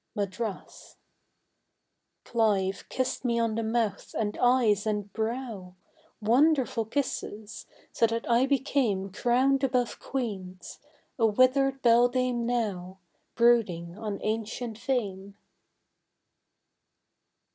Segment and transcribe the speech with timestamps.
[0.15, 0.97] Madras.
[2.25, 5.75] Clive kissed me on the mouth and eyes and brow,
[6.19, 10.79] Wonderful kisses, so that I became Crowned above Queens
[11.19, 12.97] a withered beldame now,
[13.35, 15.37] Brooding on ancient fame.